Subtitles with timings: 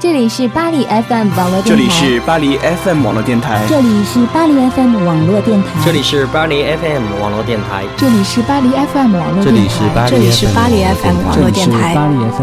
[0.00, 1.66] 这里是巴黎 FM 网络电台。
[1.66, 3.66] 这里是巴黎 FM 网络电台。
[3.68, 5.74] 这里是巴黎 FM 网络电台。
[5.76, 7.84] 这里是巴黎 FM 网络电台。
[7.98, 10.08] 这里是巴黎 FM 网络电台。
[10.08, 11.96] 这里是巴黎 FM 网络电台。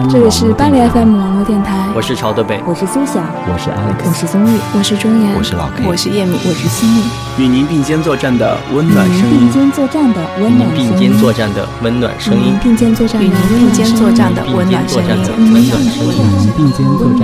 [0.10, 1.72] 这里是巴黎 FM 网络电台。
[1.96, 7.04] 我是朝德北，我是苏晓，我是 Alex，我是宗玉，我是钟岩，我是老 K，我是叶敏，我是西米。
[7.38, 9.40] 与您并肩作战的温暖声音。
[9.40, 10.98] 并肩作战的温暖声音。
[10.98, 12.58] 并肩作战的温暖声音。
[12.64, 15.10] 并肩作战的并肩作战的温暖声音。
[15.10, 16.16] 温暖声音。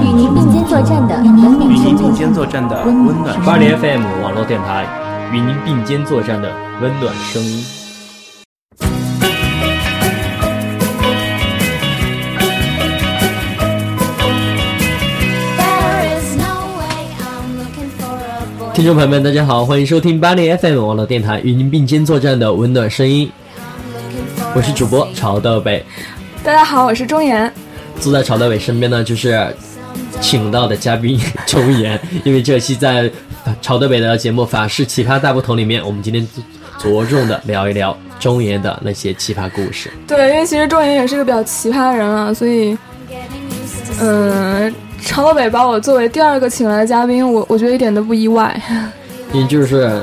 [0.03, 1.23] 与您并肩作战的。
[1.23, 3.39] 与您并肩作战的温暖。
[3.45, 4.85] 巴黎 FM 网络电台，
[5.31, 6.51] 与您并肩作战的
[6.81, 7.80] 温暖声音。
[18.73, 23.29] 听众朋友们，大家好，欢迎收听巴黎 FM 网络电台，与您并肩作战的温暖声音。
[24.55, 25.85] 我是主播曹德北。
[26.43, 27.52] 大家好，我是钟岩。
[27.99, 29.48] 坐在曹德北身边呢，就是。
[30.21, 33.10] 请到的嘉宾钟岩， 因为这期在
[33.60, 36.26] 朝德北的节目《法式奇葩大不同》里面，我们今天
[36.77, 39.90] 着重的聊一聊钟岩的那些奇葩故事。
[40.07, 42.77] 对，因为其实钟岩也是个比较奇葩的人啊，所以，
[43.99, 44.73] 嗯，
[45.04, 48.60] 朝德北把我作为第二个请来的嘉宾，我我觉得一点都不意外。
[49.32, 50.02] 你就是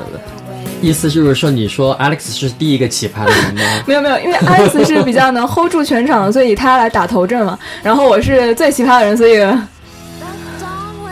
[0.80, 3.82] 意思就是说，你说 Alex 是第一个奇葩的人吗？
[3.86, 7.58] 没有没有，因为 Alex 是比较能 hold 住全场，所以他来打头阵嘛。
[7.82, 9.38] 然后我是最奇葩的人，所以。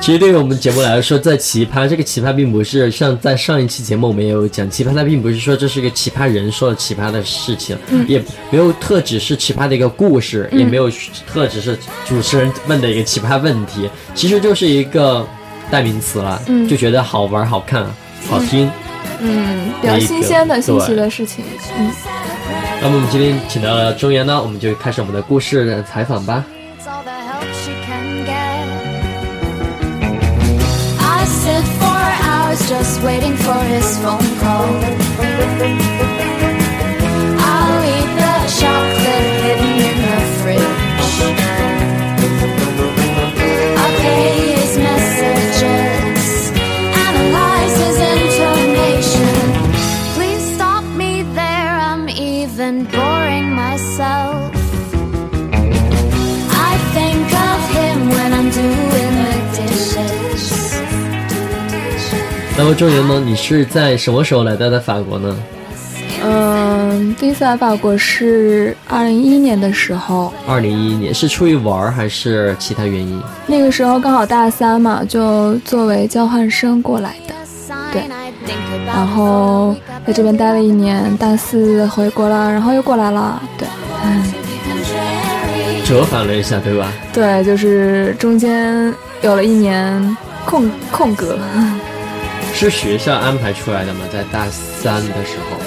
[0.01, 10.89] 其实对于我们节目来说，在奇葩这个奇葩，并不是像在上一期节目我们也有讲奇葩，它并不是说这是一个奇葩人说的奇葩的事情，也没有特指是奇葩的一个故事，也没有
[11.27, 15.27] 特指是主持人问的一个奇葩问题，其实就是一个
[15.73, 17.85] 代名词了，就觉得好玩、好看、
[18.29, 18.71] 好听，
[19.21, 21.45] 嗯，比较新鲜的、新奇的事情。
[21.77, 21.91] 嗯，
[22.81, 26.45] 那么我们今天请到了中原呢，我们就开始我们的故事的采访吧。
[32.69, 36.16] Just waiting for his phone call.
[62.75, 63.21] 周岩呢？
[63.25, 65.37] 你是在什么时候来到的法国呢？
[66.25, 70.33] 嗯，第一次来法国是二零一一年的时候。
[70.47, 73.23] 二零一一年是出于玩还是其他原因？
[73.47, 77.35] 那个时候刚好大三嘛，就作为交换生过来的。
[77.93, 78.03] 对。
[78.87, 79.75] 然后
[80.07, 83.41] 在这边待了一年，大四回国了，然后又过来了。
[83.59, 83.69] 对。
[85.85, 86.93] 折返了一下，对吧？
[87.13, 91.39] 对，就是中间有了一年空空格。
[92.57, 94.01] 是学校安排出来的吗？
[94.11, 95.59] 在大三的时候。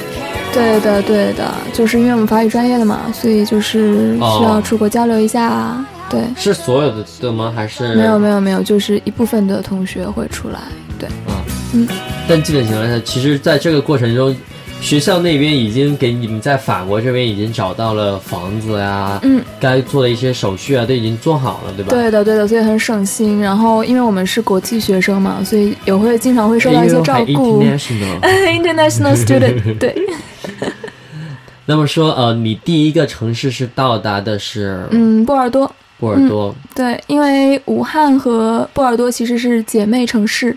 [0.51, 5.85] 对的，对的，就是因为我们法语专业的嘛，所以就是需要出国交流一下。
[6.09, 6.19] 对。
[6.35, 7.53] 是所有的的吗？
[7.55, 7.93] 还是？
[7.93, 10.59] 没有，没有，没有，就是一部分的同学会出来。
[10.97, 11.07] 对。
[11.27, 11.35] 嗯
[11.73, 11.87] 嗯。
[12.27, 14.35] 但基本情况下，其实在这个过程中。
[14.81, 21.89] 学校那边已经给你们在法国这边已经找到了房子呀，嗯，该做的一些手续啊都已经做好了，对吧？
[21.89, 23.39] 对的，对的，所以很省心。
[23.39, 27.61] 然后因为我们是国际学生嘛，所以也会经常会受到一些照顾。
[27.61, 29.95] International，international student，对。
[31.67, 34.87] 那么说，呃，你第一个城市是到达的是？
[34.89, 35.71] 嗯，波尔多。
[35.99, 36.55] 波尔多。
[36.73, 40.55] 对，因为武汉和波尔多其实是姐妹城市。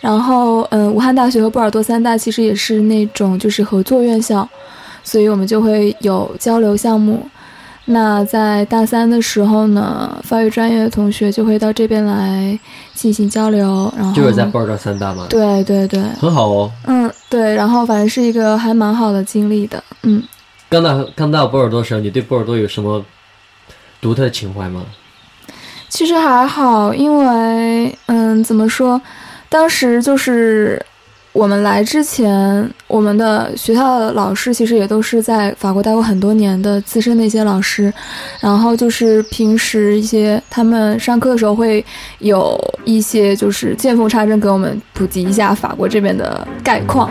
[0.00, 4.48] 然后，嗯，武汉大学和波尔多三大其实也是那种就是合作院校，
[5.02, 7.28] 所以我们就会有交流项目。
[7.86, 12.58] 那在大三的时候呢，法语专业的同学就会到这边来
[12.92, 13.92] 进行交流。
[13.96, 15.26] 然后就是在波尔多三大吗？
[15.30, 16.70] 对对对，很好哦。
[16.86, 19.82] 嗯，对，然后反正是一个还蛮好的经历的。
[20.02, 20.22] 嗯，
[20.68, 23.02] 刚到刚到波尔多时候，你对波尔多有什么
[24.02, 24.84] 独特的情怀吗？
[25.88, 29.00] 其实还好，因为嗯，怎么说？
[29.48, 30.84] 当时就是
[31.32, 37.92] 我们来之前，我们的学校的老师其实也都是在法国待过很多年的资深的一些老师，
[38.40, 41.84] 然后就是平时一些他们上课的时候会
[42.18, 47.10] 有一些就是见缝插针给我们普及一下法国这边的概况，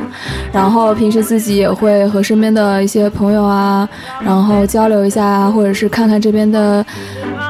[0.51, 3.87] 然后平时自己也会和身边的一些朋友啊，
[4.19, 6.83] 然后交流一下，或者是看看这边的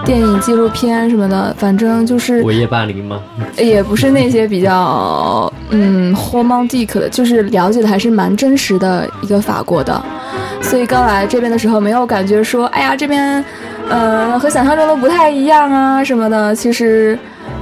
[0.06, 3.21] 电影、纪录片什么的，反正就是午夜巴黎吗？
[3.57, 10.02] 也不是那些比较嗯 romantic 的，就是了解的还是蛮真实的一个法国的。
[10.60, 13.44] 所以刚来这边的时候，没有感觉说，哎呀，这边
[13.88, 16.56] 呃和想象中的不太一样啊什么的。
[16.56, 17.18] 其实，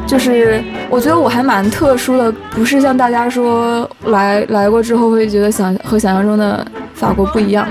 [0.07, 7.67] 就是我觉得我还蛮特殊的，不是像大家说来来过之后会觉得想和想象中的法国不一样。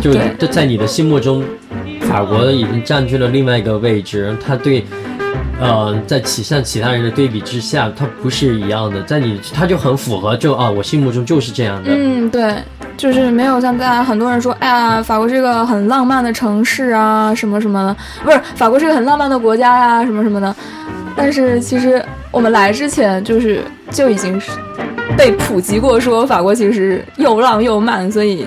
[0.00, 1.44] 就对就在你的心目中，
[2.02, 4.84] 法国已经占据了另外一个位置，它对。
[5.60, 11.90] 呃，在其像其他人的对比之下，它不是一样的，在你它就很符合，就啊，我心目中就是这样的。
[11.92, 12.54] 嗯，对，
[12.96, 20.54] 就是没有像大家很多人说，哎呀，法国是个很浪漫的城市啊，什么什么的，不是，法国是个很浪漫的国家呀，什么什么的。
[21.16, 22.00] 但是其实
[22.30, 23.60] 我们来之前，就是
[23.90, 24.52] 就已经是
[25.16, 28.46] 被普及过，说法国其实又浪又慢，所以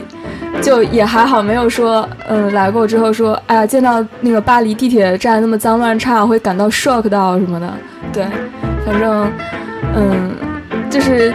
[0.61, 7.73] 就也还好，没有说，嗯，来过之后说，哎呀，见到那个巴黎地铁站那么脏乱差，会感到 shock 到什么的。
[8.13, 8.25] 对，
[8.85, 9.31] 反正，
[9.95, 10.31] 嗯，
[10.89, 11.33] 就是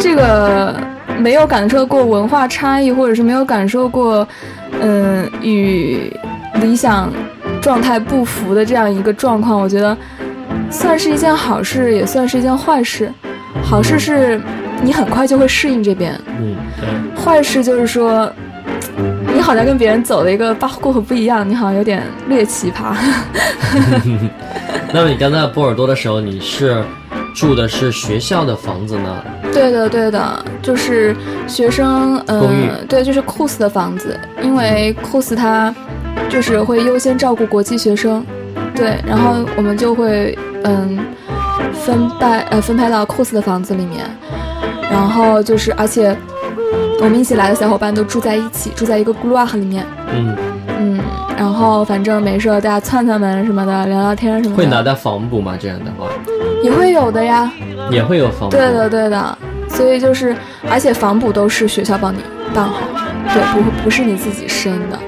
[0.00, 0.74] 这个
[1.18, 4.26] 没有感受过文化差异，或者是没有感受过，
[4.80, 6.12] 嗯，与
[6.60, 7.10] 理想
[7.60, 9.96] 状态不符的这样一个状况，我觉得
[10.70, 13.12] 算是一件好事，也算是一件坏事。
[13.62, 14.40] 好事是
[14.82, 17.20] 你很快就会适应这边，嗯，对。
[17.20, 18.30] 坏事就是说，
[19.34, 22.94] 你好像跟别人走了一个八过河不一样，你好像有点略奇葩。
[24.92, 26.82] 那么你刚在波尔多的时候，你是
[27.34, 29.22] 住的是学校的房子呢？
[29.52, 31.14] 对的，对的，就是
[31.46, 35.74] 学生，嗯、对，就是库斯的房子，因为库斯他
[36.28, 38.24] 就是会优先照顾国际学生，
[38.74, 40.98] 对，然后我们就会嗯
[41.72, 44.04] 分派呃分派到库斯的房子里面，
[44.90, 46.16] 然后就是而且
[47.00, 50.36] 我们一起来的小伙伴都住在一起，住在一个 g l o i 里面，嗯，
[50.78, 51.00] 嗯，
[51.36, 55.56] 然后反正没事大家串串门什么的，聊聊天什么的，会拿到房补吗？
[55.58, 56.08] 这样的话。
[56.62, 57.50] 也会有的呀，
[57.90, 58.56] 也会有房补。
[58.56, 59.38] 对的，对的，
[59.68, 60.34] 所以就是，
[60.68, 62.18] 而且房补都是学校帮你
[62.52, 62.80] 办好，
[63.32, 64.98] 对，不不是你自己申的，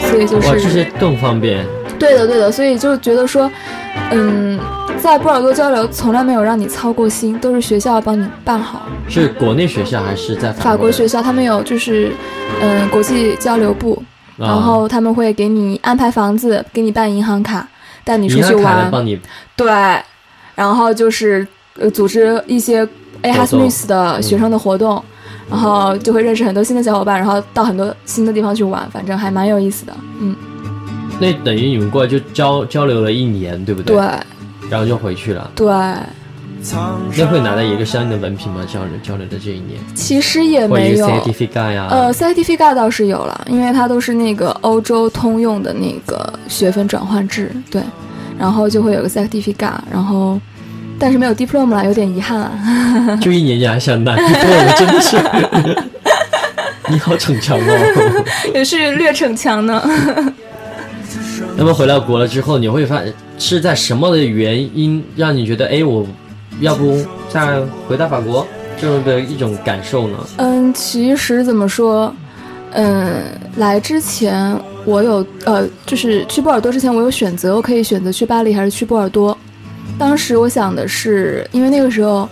[0.00, 1.64] 所以就哇，这是些更方便。
[1.96, 3.48] 对的，对的，所以就觉得说，
[4.10, 4.58] 嗯，
[5.02, 8.82] 在波尔多交流从来没有让你操过心，都是学校帮你办好。
[9.08, 12.12] 是国内学校还是在法国学校他们有就是，
[12.60, 14.00] 嗯，国际交流部，
[14.38, 17.66] 啊然后他们会给你安排房子，给你办银行卡，
[18.04, 19.18] 带你出去玩，帮你
[19.56, 19.70] 对，
[20.54, 21.46] 然后就是
[21.78, 22.86] 呃组织一些
[23.22, 25.02] a 活 h 动 m i s 的学生的活动，
[25.48, 29.92] 然后就会认识很多新的小伙伴，然后到很多新的地方去玩，反正还蛮有意思的。
[30.20, 30.36] 嗯，
[31.18, 33.96] 那等于你们过来就交交流了一年，对不对？
[33.96, 34.06] 对
[34.70, 35.50] 然后就回去了。
[35.54, 35.66] 对，
[37.16, 38.64] 那会拿到一个相应的文凭吗？
[38.72, 41.06] 交流交流的这一年，其实也没有。
[41.08, 47.82] certificate 呀、呃，certificate 倒是有了，因为它都是那个欧洲通用的那个学分转换制，对，
[48.38, 50.38] 然后就会有个 certificate，然后
[50.98, 52.52] 但是没有 diploma 了，有点遗憾啊。
[53.22, 55.16] 就一年你还想拿第我真的是，
[56.92, 58.24] 你好逞强哦。
[58.52, 59.82] 也是略逞强呢。
[61.60, 63.02] 那么回到国了之后，你会发
[63.38, 66.06] 是在什么的原因让你觉得，哎，我
[66.58, 68.46] 要不再回到法国
[68.80, 70.16] 这样的一种感受呢？
[70.38, 72.14] 嗯，其实怎么说，
[72.72, 73.24] 嗯，
[73.58, 79.36] 来之前我有呃，就是去波尔多之前，我有选择，我可以选择去巴黎还是去波尔多。
[79.98, 82.26] 当时我想的是，因为那个时候，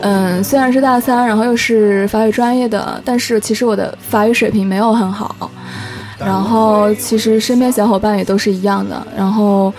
[0.00, 5.50] 嗯，虽然是大三，然后又是法语专业的，但是其实我的法语水平没有很好。
[6.20, 9.72] 然后其实身边小伙伴也都是一样的，然后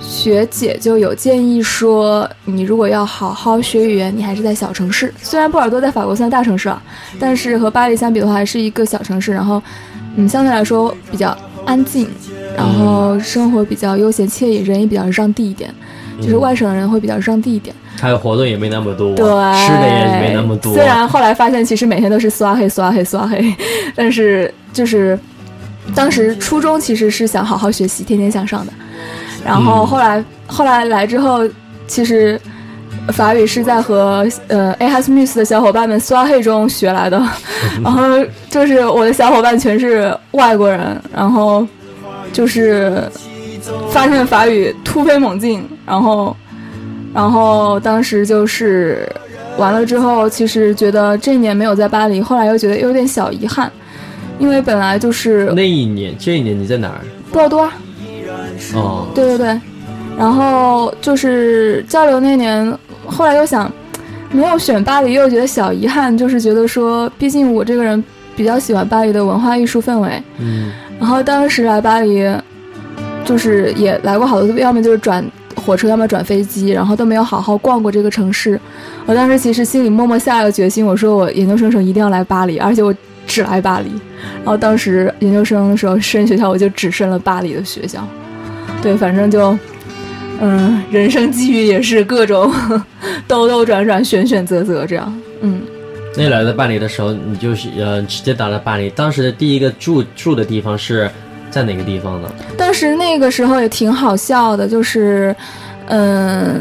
[0.00, 5.12] 学姐就有建议说，你如果要好好学语言，你还是在小城市。
[5.22, 6.82] 虽然波尔多在法国算大城市啊，
[7.18, 9.32] 但是和巴黎相比的话，还是一个小城市。
[9.32, 9.62] 然后，
[10.16, 12.08] 嗯，相对来说比较安静，
[12.56, 15.72] 然后生活比较悠闲惬意，人也比较让地一点，
[16.20, 17.74] 就是外省人会比较让地一点。
[17.98, 20.74] 还有活动也没那么多，对，吃的也没那么多。
[20.74, 23.42] 虽然后来发现，其实每天都是刷黑、刷黑、刷黑，
[23.96, 25.18] 但是就是
[25.94, 28.72] 当时初中其实是想好好学习，天天向上的。
[29.44, 31.48] 然后嗯后来、后来来之后，
[31.86, 32.40] 其实
[33.08, 37.22] 法语是在和呃 A Has Muse 的小伙伴们刷黑中学来的。
[37.82, 38.02] 然后
[38.50, 41.66] 就是我的小伙伴全是外国人，然后
[42.32, 43.02] 就是
[43.90, 46.36] 发现法语突飞猛进，然后。
[47.14, 49.10] 然后当时就是
[49.56, 53.72] 完了之后，其实觉得这一年没有在巴黎，后来又觉得有点小遗憾，
[54.38, 57.00] 因为本来就是那一年，这一年你在哪儿？
[57.32, 57.72] 波尔多啊，
[58.74, 59.60] 哦，对对对，
[60.18, 63.70] 然后就是交流那年，后来又想
[64.30, 68.02] 没有选巴黎，又觉得小遗憾，就是觉得说，毕竟我这个人
[68.34, 72.24] 比较喜欢巴黎的文化艺术氛围，嗯，然后当时来巴黎，
[73.24, 75.24] 就是也来过好多次，要么就是转
[75.54, 78.58] 火车，要么转飞机，然后都没有好好逛过这个城市。
[79.06, 82.94] 我当时其实心里默默下了决心，我说我研究生时候一定要来巴黎，而且我
[83.26, 83.90] 只来巴黎。
[84.36, 88.06] 然后当时研究生的时候申学校，我就只申了巴黎的学校。
[88.82, 89.56] 对，反正就，
[90.40, 92.52] 嗯，人生际遇也是各种
[93.26, 95.20] 兜兜转转、选选择择这样。
[95.40, 95.62] 嗯，
[96.16, 98.88] 那来到巴黎的时候，你就是呃直接到了巴黎。
[98.90, 101.10] 当时的第一个住住的地方是
[101.50, 102.30] 在哪个地方呢？
[102.56, 105.34] 当时那个时候也挺好笑的，就是，
[105.86, 106.60] 嗯，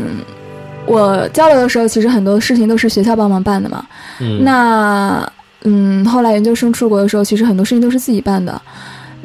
[0.85, 3.85] 我交流的时候，其实很多事情都是学校帮忙办的嘛。
[4.19, 4.43] 嗯。
[4.43, 5.31] 那，
[5.65, 8.61] 嗯，后来研究生出国的时候，其实很多事情都是自己办的。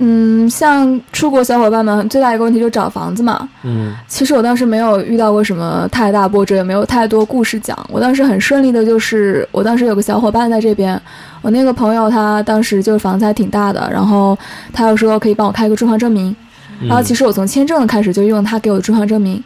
[0.02, 3.46] 嗯，像出国小伙伴们最大一个问题就是找房子嘛。
[3.62, 7.78] 嗯，其实我当时没有遇到过什么太大波折，也没有太多故事讲。
[7.90, 10.98] 我当时很顺利的，就是我当时有个小伙伴在这边，
[11.42, 14.38] 我那个朋友他当时就是房子还挺大的，然后
[14.72, 16.34] 他又说可以帮我开个住房证明，
[16.80, 19.42] 然后其实我从签证的开始就用他给我的住房证明，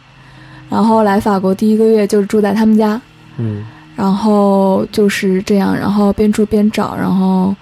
[0.69, 3.01] 然后来法国第一个月就是住在他们家，
[3.37, 3.61] 嗯，
[3.95, 7.55] 然后就是这样，然后边住边找，然后。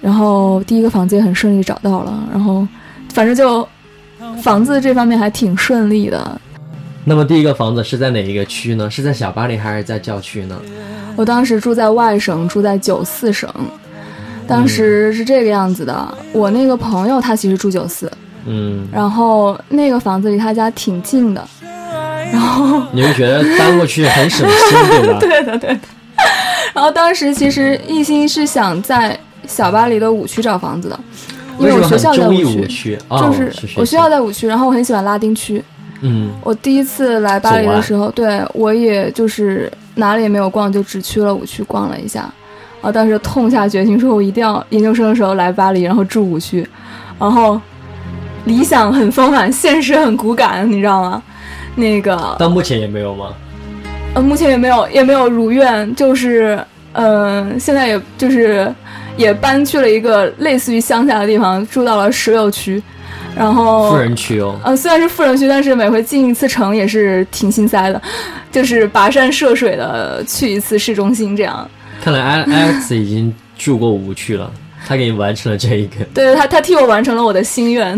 [0.00, 2.68] 然后第一个房子也很顺利找到了，然后
[3.14, 3.66] 反正就
[4.42, 6.38] 房子这方面还挺顺利的。
[7.06, 8.90] 那么第一个房子是在哪一个区呢？
[8.90, 10.60] 是在小巴黎还是在郊区呢？
[11.16, 13.50] 我当时住在外省，住在九四省。
[14.46, 18.12] 当时是这个样子的，我那个朋友他其实住九四，
[18.44, 21.48] 嗯，然后那个房子离他家挺近的，
[22.34, 25.18] 然 后你会觉得搬过去很省心，对吧？
[25.20, 25.80] 对的，对的。
[26.74, 29.18] 然后当时其实一心是想在。
[29.46, 30.98] 小巴黎的五区找房子的，
[31.58, 32.32] 因为我学校在五
[32.64, 35.62] 区，就是我学校在五区，然后我很喜欢拉丁区。
[36.00, 42.20] 嗯，我第一次来巴黎的时候，对我也就是哪里也没有逛，就只去了五区逛了一下。
[42.20, 46.66] 然后当时痛下决心，说我一定要研究生的时候来巴黎，然后住五区。
[47.18, 47.60] 然后
[48.46, 51.22] 理想很丰满，现实很骨感，你知道吗？
[51.74, 53.34] 那个到目前也没有吗？
[54.14, 56.58] 呃，目前也没有，也没有如愿，就是
[56.92, 58.72] 嗯，现在也就是。
[59.16, 62.82] 也搬去了一个类似于乡下的地方，住到了石榴区，
[63.36, 64.58] 然后富人区哦。
[64.64, 68.02] 呃，虽然是富人区，但是每回进一次城也是挺心塞的，
[68.50, 71.70] 就是跋山涉水的去一次市中心这样。
[72.02, 74.50] 看来 Alex 已经住过五区了，
[74.84, 76.04] 他给你完成了这一个。
[76.12, 77.96] 对，他他替我完成了我的心愿。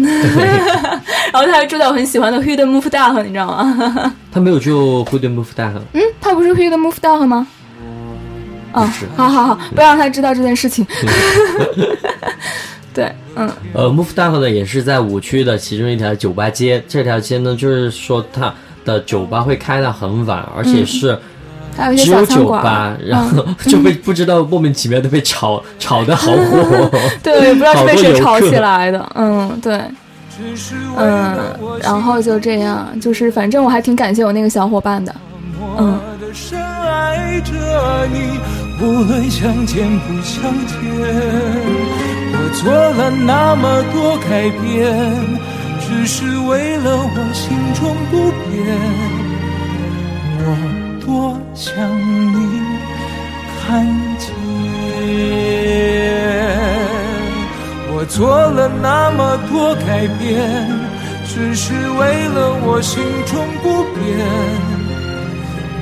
[1.32, 4.12] 然后他还住在我很喜欢的 h u d e m o f d a 你知道吗？
[4.32, 6.78] 他没有住 h u d e m o f d a 嗯，他不是 h u d e
[6.78, 7.46] m o f d a 吗？
[8.72, 10.86] 哦，好好好，不要让他知道这件事情。
[12.92, 16.82] 对，嗯，呃，Move Down 呢也是在五区的其中一条酒吧街。
[16.88, 18.52] 这条街呢，就是说它
[18.84, 21.18] 的酒吧会开到很晚，而且是
[21.96, 26.90] 只有酒吧，然后就被不知道莫名其妙的被炒炒的好火。
[27.22, 29.06] 对，不知道是被谁炒起来的。
[29.14, 29.78] 嗯，对，
[30.96, 31.36] 嗯，
[31.82, 35.14] 然后就这样，就是反正我还挺感谢我那个小伙伴的。
[35.78, 35.98] 嗯。
[38.78, 40.76] 无论相见不相见，
[42.32, 44.92] 我做了那么多改变，
[45.80, 48.52] 只是为了我心中不变。
[50.44, 50.46] 我
[51.06, 51.06] 多
[51.54, 51.72] 想
[52.34, 52.36] 你
[53.66, 53.66] 看
[54.18, 54.36] 见，我
[58.08, 60.68] 做了那么多改变，
[61.26, 64.26] 只是为了我心中不变。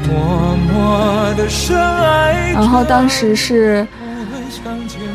[0.06, 3.86] 默默的深爱然后当时是，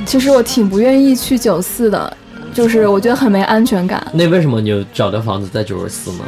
[0.05, 2.17] 其实我挺不愿意去九四的，
[2.53, 4.05] 就是我觉得很没安全感。
[4.13, 6.19] 那为什么你找的房子在九十四呢？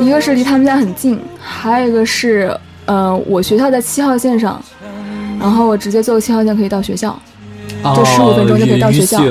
[0.00, 2.56] 一个是离他们家很近，还有一个是，
[2.86, 4.60] 呃，我学校在七号线上，
[5.38, 7.16] 然后我直接坐七号线可以到学校，
[7.94, 9.22] 就十五分钟就可以到学校。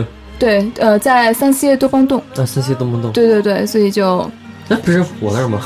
[0.43, 2.21] 对，呃，在三西多邦洞。
[2.33, 3.13] 在三西多邦洞。
[3.13, 4.29] 对对对，所以就
[4.67, 5.61] 那不是我那儿吗？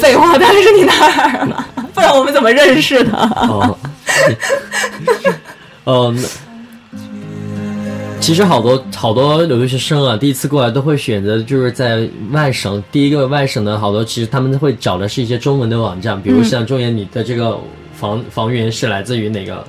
[0.00, 1.64] 废话，当然是你那儿了。
[1.94, 3.12] 不然我们怎么认识的？
[3.16, 3.78] 哦，
[5.84, 6.20] 哦，那
[8.20, 12.82] 其实好多好多留学生啊，第一次过来都会选择就是在外省。
[12.90, 17.56] 第一个外省的好多，其实他们会找的是一些中文的网站，比如像中原，你的这个
[17.94, 19.64] 房房源是来自于哪个？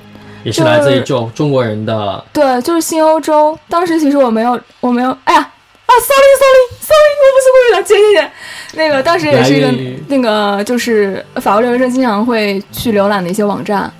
[0.48, 2.24] 也是来自于中中国人的。
[2.32, 3.58] 对，就是新欧洲。
[3.68, 5.40] 当时其实我没有，我没有，哎呀。
[5.88, 8.30] 啊，sorry，sorry，sorry，我不是故意的，姐姐姐，
[8.76, 9.72] 那个当时也是一个
[10.08, 13.90] 那个，就是法国留学生经常会去浏览的一些网站。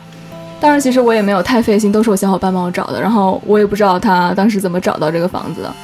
[0.60, 3.00] 当时其实我也没有太费心，都是我小伙伴帮我找的。
[3.00, 5.74] 然后我也不知道他当时怎么找到这个房子的。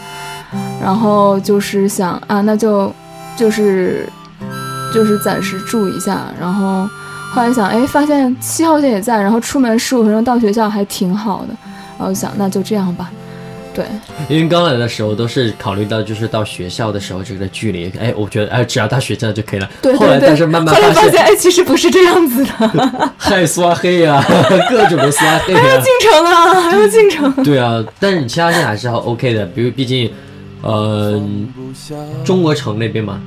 [0.82, 2.92] 然后就是想啊，那就
[3.34, 4.06] 就是
[4.92, 6.26] 就是暂时住一下。
[6.38, 6.86] 然后
[7.34, 11.54] 后来想，哎，发现七号线也在，然后出门十五分钟到学校还挺好的。
[11.98, 13.10] 然后想，那就这样吧。
[13.74, 13.84] 对，
[14.28, 19.68] 因为刚来的时候都是考虑到就是到学校的时候这个距离，哎，我觉得哎只要到学校就可以了。
[19.82, 24.24] 对后来但是慢慢发现，哎其实不是这样子的， 还刷黑啊，
[24.70, 27.32] 各种的刷黑啊，还要进城啊，还要进城。
[27.42, 30.08] 对啊，但是你其他线还是 OK 的，比如毕竟，
[30.62, 31.20] 呃，
[32.24, 33.20] 中国城那边嘛。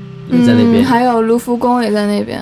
[0.46, 2.42] 在那边，还有卢浮宫也在那边，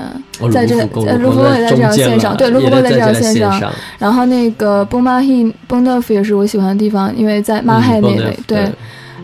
[0.52, 0.76] 在这
[1.18, 3.74] 卢浮宫也在这条线上，对，卢浮宫在这条线上。
[4.00, 8.70] 然后那个崩马希崩德夫也是我喜欢的地方，因为在马海那里，对。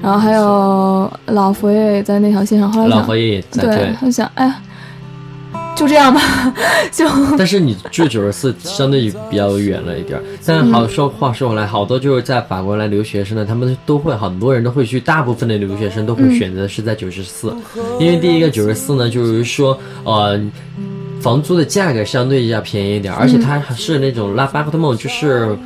[0.01, 4.53] 然后还有老佛爷也在那条线上，后来老佛爷也在，对，我想，哎。
[5.81, 6.21] 就这样吧，
[6.93, 7.07] 就。
[7.35, 10.23] 但是你住九十四相对于比较远了一点儿。
[10.45, 17.51] 但是好说话说回来，好多就是在法国来留学生的，他们都会很多人都会去，大部分的留学生都会选择是在九十四，
[17.99, 20.39] 因为第一个九十四呢，就是说呃，
[21.19, 25.57] 房租的价格相对要便宜一点，而且它还是那种拉巴克特梦，就是。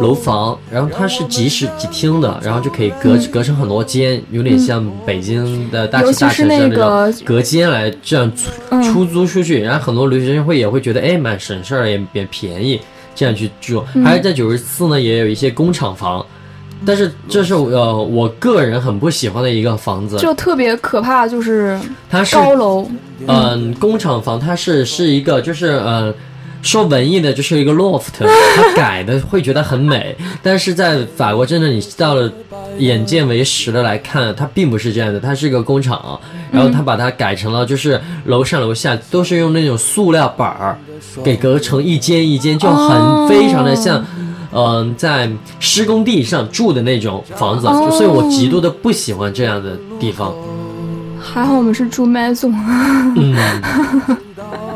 [0.00, 12.80] 楼房，然后它是几室几厅的，然后就可以隔隔成很多间，有点像北京的大大城市那种隔间来这样出出租出去，然后很多留学生会也会觉得哎蛮省事儿也也便宜，
[13.14, 13.84] 这样去住。
[14.02, 16.24] 还有在九十四呢，也有一些工厂房，
[16.86, 21.78] 但是这是呃我个人很不喜欢的一个房子，就特别可怕，就是
[22.08, 22.88] 它是高楼，
[23.26, 26.14] 嗯，工厂房它是是一个就是呃。
[26.62, 28.04] 说文艺的就是一个 loft，
[28.56, 32.30] 它改的会觉得很美，但是在法国真的你到了
[32.78, 36.20] 眼见为实的来看，它并不是这样的，它是一个工厂，
[36.52, 40.78] 然后它把它改成了就是楼上楼下都是用那种塑料板儿
[41.24, 44.04] 给隔成一间一间，就很非常的像，
[44.52, 50.34] 嗯，在施工地上住的那种房子，所以我极度的不喜欢这样的地方。
[51.18, 52.54] 还好我们是住 maison。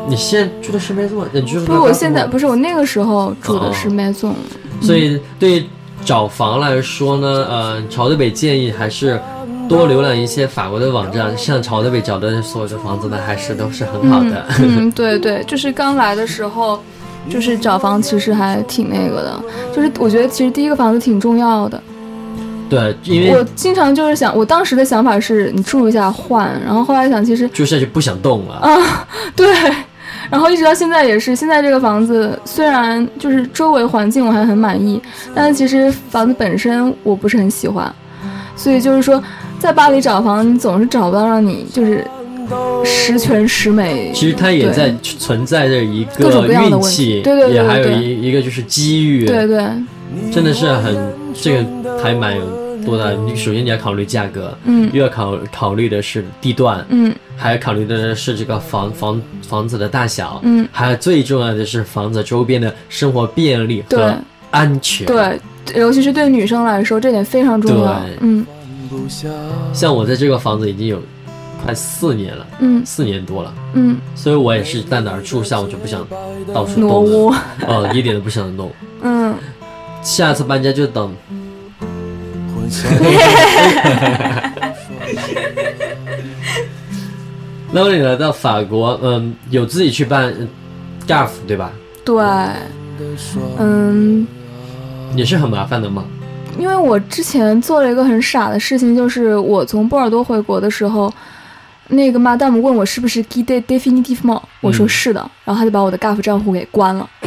[0.07, 4.33] 你现在住的是 maison，你住的不是我现在不是我那个时候住的是 maison。
[4.81, 5.67] 所以对
[6.03, 9.19] 找房来说呢，呃，朝德北建议还是
[9.67, 14.45] 多浏览一些法国的网站，像朝德北找的所有的房子呢，还是都是很好的。
[14.59, 16.79] 嗯， 对对，就是刚来的时候，
[17.29, 19.41] 就是找房其实还挺那个的，
[19.75, 21.81] 就是我觉得其实第一个房子挺重要的。
[22.67, 29.47] 对，因为我经常就是想，我当时的想法是你住一下换，然后后来想其实住下去不想动了啊，对，
[30.29, 35.01] 然后一直到现在也是，现在这个房子虽然就是周围环境我还很满意，
[35.33, 37.93] 但是其实房子本身我不是很喜欢，
[38.55, 39.21] 所以就是说
[39.59, 42.05] 在巴黎找房，你总是找不到让你就是
[42.83, 44.11] 十全十美。
[44.13, 49.63] 其实它也在存在着一个运气，对对对，也还有一一个就是机遇，对对，
[50.31, 51.65] 真的是很这个。
[52.03, 52.43] 还蛮有
[52.85, 53.13] 多的。
[53.15, 64.15] 你首先你要考虑价格，嗯，又要考考虑的是地段，嗯，还要考虑的是这个房房房子的大小，嗯，还有最重要的是房子周边的生活便利和
[64.51, 65.07] 安全。
[65.07, 65.39] 对，
[65.75, 68.01] 尤其是对女生来说，这点非常重要。
[68.19, 68.45] 嗯，
[69.73, 71.01] 像我在这个房子已经有
[71.63, 76.07] 快四年了，嗯，四年多了，嗯，所以我也是在哪儿住下，我就不想
[76.53, 77.35] 到处挪窝，
[77.67, 78.71] 哦，一点都不想动。
[79.01, 79.33] 嗯，
[80.01, 81.11] 下次搬家就等。
[87.71, 90.33] 那么你来到法国，嗯，有自己去办
[91.07, 91.71] GAF 对吧？
[92.05, 92.15] 对，
[93.59, 94.25] 嗯，
[95.15, 96.05] 也是很麻烦的吗？
[96.57, 101.13] 因为我之前做了一个很傻的事情，就是我从波尔多回国的时候，
[101.89, 107.07] 那个 Madam 问我是不是 Guide Definitive 我说是的，然后他就把我的 GAF 账户给关了。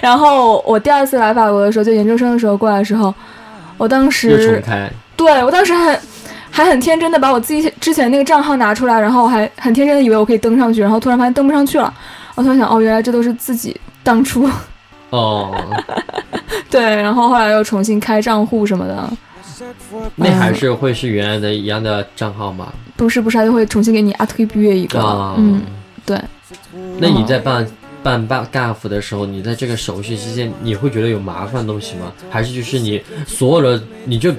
[0.00, 3.14] 然后我第二次来法国的时候，就研究生的时候过来的时候，
[3.76, 4.62] 我当时
[5.16, 6.00] 对我当时还
[6.50, 11.92] 还很天真的把我自己之前那个账号拿出来，然后还很天真的以为我可以登上去，然后突然发现登不上去了。
[12.34, 14.48] 我突然想，哦，原来这都是自己当初
[15.10, 15.52] 哦，
[16.70, 19.10] 对，然后后来又重新开账户什么的。
[20.16, 22.72] 那还是会是原来的一样的账号吗？
[22.96, 25.00] 不是不是，他就会重新给你阿一个。
[25.36, 25.62] 嗯，
[26.04, 26.20] 对。
[26.98, 27.66] 那你在办？
[28.00, 32.12] 办办 GAF 的时候，你在这个手续期间，你会觉得有麻烦东西吗？
[32.30, 34.32] 还是就是你所有的，你就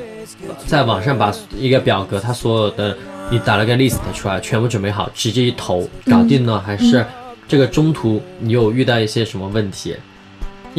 [0.65, 2.97] 在网上把一个表格，它所有的
[3.29, 6.57] 你打了个 list 出来，全部准备好，直接一投搞定了？
[6.57, 7.05] 还是
[7.49, 9.93] 这个中途你有遇到一些什么问题？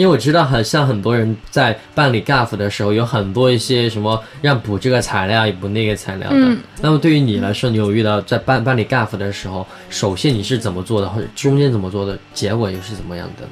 [0.01, 6.57] 因为我知道，很像很多人在办理 GAF 的时候，有很多一些什么让补这个材料，也补那个材料的。
[6.81, 13.47] 那么对于你来说，你有遇到在办办理 GAF 的时候，首先你是怎么做的，或者中间怎么做的，结果又是怎么样的？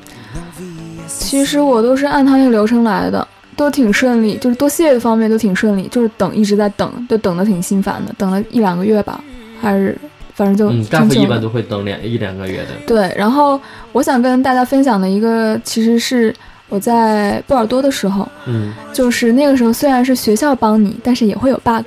[1.07, 9.23] 其实我都是按他那个流程来的，都挺顺利，就是多谢的方面都挺顺利，就是等一直在等，就等的挺心烦的，等了一两个月吧，
[9.61, 9.95] 还是。
[10.39, 12.69] 反正就，嗯，GAF 一般都会等两一两个月的。
[12.87, 16.33] 对，然后我想跟大家分享的一个，其实是，
[16.69, 21.85] 我在波尔多的时候，嗯，就是那个时候虽然是学校帮你，但是也会有 bug，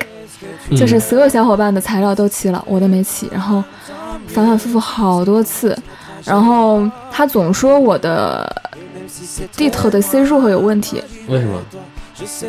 [0.69, 0.75] 嗯。
[0.75, 3.63] 就是所有小伙伴的材料都齐了，我的没齐，然后
[4.27, 5.73] 反反复复好多次，
[6.25, 8.53] 然后他总说我的
[9.55, 11.57] DIT 的 C 数有问题，为什么？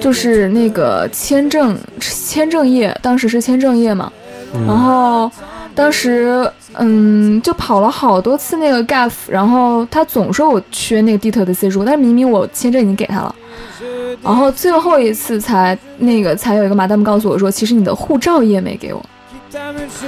[0.00, 4.12] 就是那个签证签证页，当时是签证页嘛，
[4.52, 4.66] 嗯。
[4.66, 5.30] 然后
[5.74, 13.34] 当时嗯就跑了好多次那个 GAF，然后他总说我缺那个 DIT 的 C 数，但是明明我签证已经给他了。
[14.22, 19.04] 然后最后一次才那个才有一个 madam 告诉我说，其实你的护照页没给我，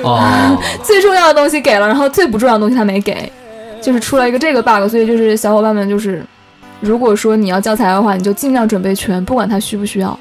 [0.03, 3.31] 哦， 最重要的东西给了，然后最不重要的东西他没给，
[3.83, 6.24] 就是出了一个这个 bug，所以就是小伙伴们就是，
[6.81, 10.16] 如果说你要教材料的话，你就尽量准备全，不管他需不需要，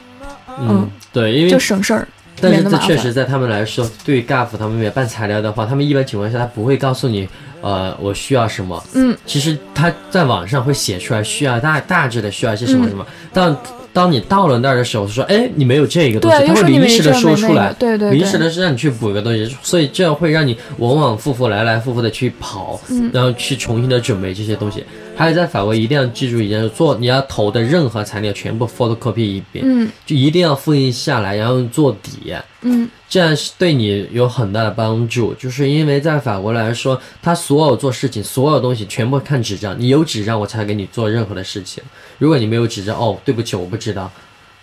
[0.60, 2.08] 嗯，对，因为就为省事儿。
[2.42, 7.28] 但是这确实在他们来说，对于 GAF 他们买办材料的话，他们一般情况下他不会告诉你，
[7.62, 8.84] 呃，我需要什么。
[8.94, 13.56] 嗯，其实他在网上会写出来需要大大致的需要一些什么嗯什么，但
[13.94, 24.84] 当你到了那儿的时候，说，哎，你没有这个东西，他会临时的说出来个，，对对临时对，的是让你去补一个东西，所以这样会让你往往复复来来复复的去跑，嗯然后去重新的准备这些东西。
[25.16, 32.34] 还有在法国一定要记住一件事，做你要投的任何材料全部 photocopy 一遍，嗯就一定要复印下来，然后做底。
[32.66, 41.84] 嗯这样是对你有很大的帮助，就是因为在法国来说，他所有做事情，所有东西全部看纸张，你有纸张我才给你做任何的事情。
[42.18, 44.10] 如果你没有纸张，哦，对不起，我不知道，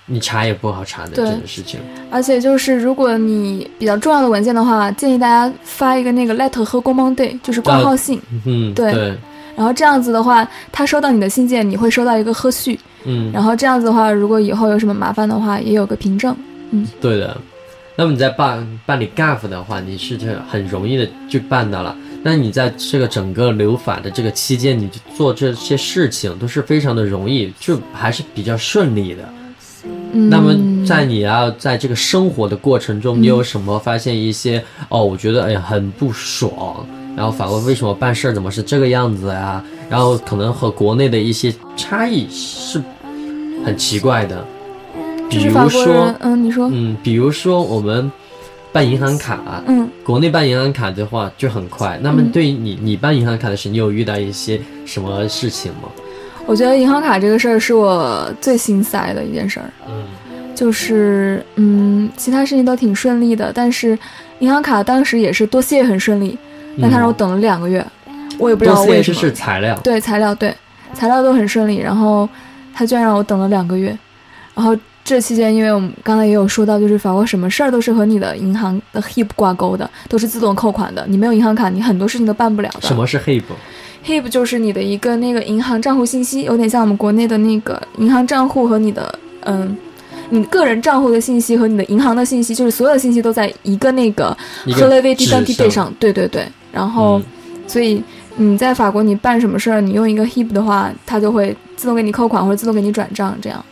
[0.06, 1.78] 你查也不好查的这对种事情。
[2.10, 9.18] 而且就是如果你比较重要的文件的话，建议大家发一个那个 letter 和 g o m m a n d 就是挂号信，嗯，对对，
[9.56, 16.34] 然后这样子的话，他收到你的信件，你会收到一个贺序，嗯，然后这样子的话，如果以后有什么麻烦的话，也有个凭证。
[16.70, 17.36] 嗯对的。
[17.96, 20.16] 那么你在办办理 GAF 的话，你是
[20.48, 21.94] 很容易的就办到了。
[22.22, 29.28] 那你在这个整个留法的这个期间，你就做这些事情都是非常的容易，就还是比较顺利的。
[30.12, 30.54] 嗯，那么
[30.86, 35.02] 在你要在这个生活的过程中，你有什么发现一些哦？
[35.02, 39.64] 我觉得哎呀很不爽，然后法国为什么办事儿怎么是这个样子呀？
[39.88, 42.82] 然后可能和国内的一些差异是
[43.64, 44.44] 很奇怪的，
[45.30, 48.10] 比如说，，嗯，你说，嗯，比如说我们
[48.72, 51.98] 办银行卡，嗯国内办银行卡的话就很快。
[52.02, 55.88] 那么嗯对于你，你办银行卡的时候，你有遇到一些什么事情吗？
[56.46, 60.04] 我觉得银行卡这个事儿是我最心塞的一件事儿，嗯
[60.54, 63.96] 就是嗯，其他事情都挺顺利的，但是
[64.40, 66.36] 银行卡当时也是多谢很顺利，
[66.80, 67.84] 但他让我等了两个月，
[68.38, 69.20] 我也不知道为什么。
[69.20, 70.54] 是材料，对材料对
[70.92, 72.28] 材料都很顺利，然后
[72.74, 73.96] 他居然让我等了两个月，
[74.54, 74.76] 然后
[75.10, 82.82] 这期间因为我们刚才也有说到，就是法国什么事儿都是和你的银行的 HIP 挂钩的，都是自动扣款的，你没有银行卡，你很多事情都办不了的。
[82.82, 89.76] 什么是 HIP？HIP 就是你的一个那个银行账户信息，有点像我们国内的那个银行账户和你的嗯。
[90.32, 96.46] 你个人账户的信息和你的银行的信息，就是所有的信息都在一个那个一 h e l 个 v 纸 d i d a n t i t 上，对对对。
[96.70, 97.24] 然后，嗯
[97.66, 98.00] 所以
[98.36, 103.64] 你在法国你办什么事儿，你用一个 HIP 的话，它就会自动给你扣款或者自动给你转账，这样。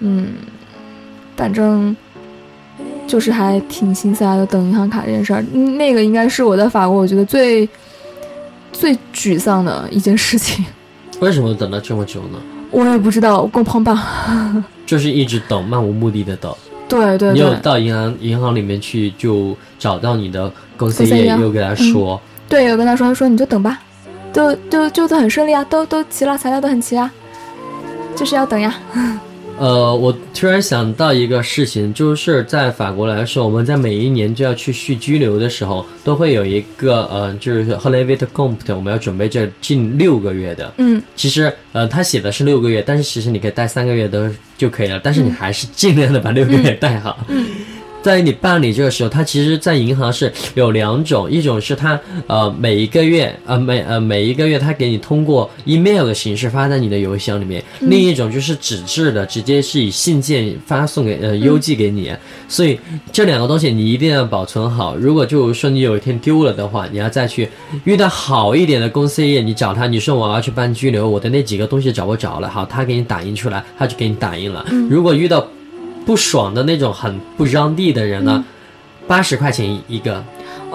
[0.00, 0.26] 嗯，
[1.36, 1.94] 反正
[3.06, 7.68] 就是还挺心塞的，等银行卡这件事儿，嗯那个应该是我在法国我觉得最
[8.72, 10.64] 最沮丧的一件事情。
[11.20, 12.38] 为什么等了这么久呢？
[12.70, 13.94] 我也不知道，我够胖吧？
[14.84, 16.54] 就是一直等，漫无目的的等。
[16.88, 23.80] 对对你有，到银行银行里面去，就找到你的公司业，公司业又给他说，对，有跟他说，他说你就等吧，
[24.32, 27.10] 就就就都很顺利啊，都都齐了，材料都很齐啊，
[28.14, 28.74] 就是要等呀。
[29.58, 40.72] 呃，我突然想到一个事情，就是在法国来说，我们在每一年就要去续居留的时候，都会有一个呃，就是 h o l i v i t c o m p t 我们要准备这近六个月的。
[40.76, 47.18] 嗯，其实呃，他写的是六个月，但是其实你可以带三个月都就可以了，但是你还是尽量的把六个月带好。
[47.28, 47.46] 嗯
[48.06, 62.14] 在你办理这个时候，它其实，在银行是有两种，一种是它呃每一个月呃每呃每一个月它给你通过 email 的形式发在你的邮箱里面，另一种就是纸质的，直接是以信件发送给呃邮寄给你。
[62.46, 62.78] 所以
[63.10, 64.94] 这两个东西你一定要保存好。
[64.94, 67.48] 如果就是说你有一天丢了的话，你要再去
[67.82, 74.64] 遇到好一点的公司业，你找他，你说我要去办拘留，我的那几个东西找不着了，好，他给你打印出来，他就给你打印了。
[74.88, 75.44] 如果遇到
[76.06, 78.42] 不爽的那种很不让地的人呢，
[79.06, 80.24] 八十块钱一个。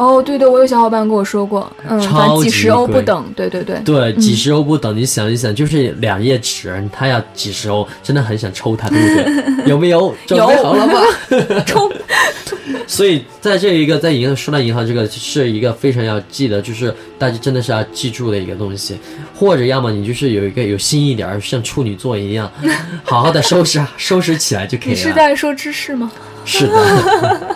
[0.01, 4.97] 哦，对对，我有小伙伴跟我说过，嗯，反正几十欧不等，对对对，对，几十欧不等。
[4.97, 9.65] 你想一想，就是两页纸，他要几十欧，真的很想抽他，对不对？
[9.69, 10.11] 有没有？
[10.25, 10.99] 准备好了吗？
[11.67, 11.91] 抽。
[12.87, 18.97] 所以在这一个在银行说到银行这个是一个非常要记得，就是大家真的是要记住的一个东西，
[19.35, 22.51] 或者要么你就是有一个有心一点，像处女座一样，
[23.03, 24.93] 好好的收拾收拾起来就可以了。
[24.93, 26.11] 你是在说知识吗？
[26.43, 27.55] 是的。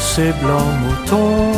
[0.00, 1.52] ses blancs moutons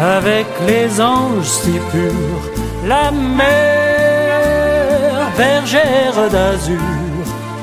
[0.00, 2.42] avec les anges si purs,
[2.86, 3.44] la mer,
[5.38, 6.76] bergère d'azur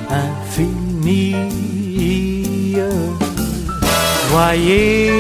[0.10, 1.36] infinie.
[4.32, 5.12] Voyez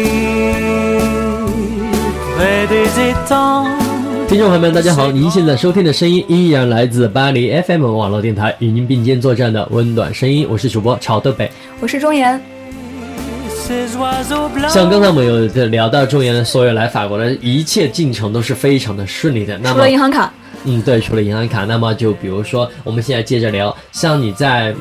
[2.37, 3.67] près des étangs.
[4.29, 5.11] 听众朋友们，大家好！
[5.11, 12.41] 您现在收听的声音依然来自巴黎 FM 网络电台，与您并肩作战的温暖声音，我是主播朝德北，我是钟岩。
[14.69, 19.57] 像刚才我们有聊到中原的所有来法国的一切进程都是非常的顺利的。
[19.57, 20.31] 那么除了银行卡。
[20.63, 21.65] 嗯，对，除了银行卡。
[21.65, 24.75] 那么就比如说，我们现在接着聊，像你在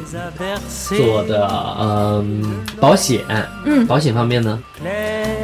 [0.98, 1.48] 做的
[1.80, 3.20] 嗯保险，
[3.64, 4.58] 嗯，保险方面呢？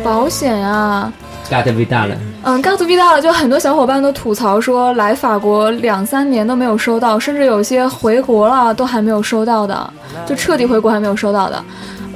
[0.04, 1.10] 保险啊。
[1.48, 2.14] 嘎特 V 大了。
[2.42, 9.90] 嗯，嘎特 V 大了，就很多小伙伴都吐槽说，来法国两三年都没有收到，甚至有些回国了都还没有收到的，
[10.26, 11.64] 就彻底回国还没有收到的。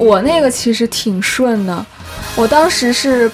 [0.01, 1.87] 我那个其实挺顺的，
[2.35, 3.31] 我当时是，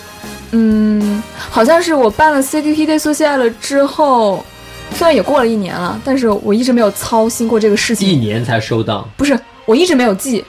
[0.51, 4.45] 嗯，好像是我办了 CQT Day Social 了之后，
[4.93, 8.09] 虽然也过了一年了，但是我一直没有操心过这个事情。
[8.09, 9.09] 一年才收到？
[9.17, 10.45] 不是，我一直没有寄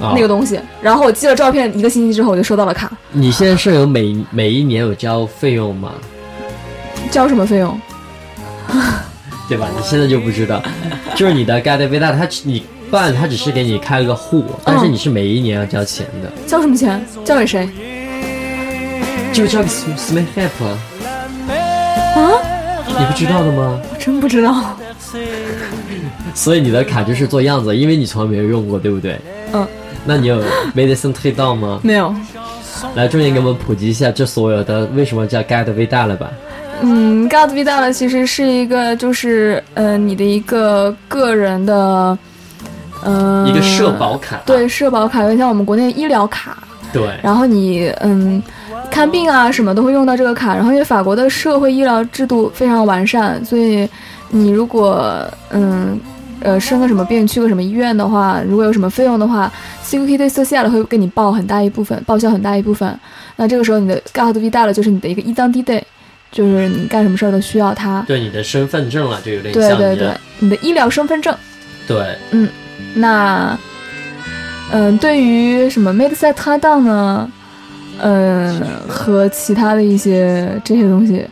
[0.00, 2.88] 那个东西，然后我寄了照片，一个星期之后我就收到了卡。
[3.10, 5.92] 你现在是有每每一年有交费用吗？
[7.10, 7.80] 交什么费用？
[9.48, 9.68] 对吧？
[9.76, 10.62] 你现在就不知道，
[11.16, 12.64] 就是你的 Get Vita，他你。
[12.90, 16.30] 办他只是给你开了个户，但是你是每一年要交钱的。
[16.46, 17.04] 交什么钱？
[17.24, 17.68] 交给谁？
[19.32, 20.78] 就交给 Smith Help 啊？
[22.86, 23.80] 你不知道的吗？
[23.92, 24.76] 我真不知道。
[26.34, 29.18] 所以你的卡就是做样子，因为你从来没有用过，对不对？
[29.52, 29.66] 嗯。
[30.04, 30.42] 那你有
[30.74, 31.80] Medicine 推到吗？
[31.82, 32.14] 没有。
[32.94, 36.30] 来，重点给我们普及一下这所有的为什么叫 Get V 大了吧？
[36.80, 42.18] 嗯，Get V 大了其实是一个，就是呃，你的一个个人的。
[43.04, 46.58] 嗯，一个社保卡，对，社保卡有点像我们国内医疗卡，
[46.92, 47.08] 对。
[47.22, 48.42] 然后你嗯，
[48.90, 50.54] 看病啊什么都会用到这个卡。
[50.54, 53.88] 然后因为法国的社会医疗制度非常完善，所以
[54.30, 55.98] 你如果嗯
[56.40, 59.50] 呃生个什么病去个什么医院的话，如果有什么费用的话
[59.84, 62.98] ，CQT 对 social 会给你报很大一部分，报销很大一部分。
[63.36, 65.82] 那这个时候你的 g a r d 大了，就是你的一个一张 D day，
[66.32, 68.02] 就是你干什么事儿都需要它。
[68.08, 71.32] 对你的身份证了，就有点像对对对，你的医疗身份证。
[71.86, 72.48] 对，嗯。
[72.94, 73.58] 那，
[74.72, 77.30] 嗯，对于什么 made set down 呢？
[78.00, 81.24] 嗯，和其他的一些这些东西，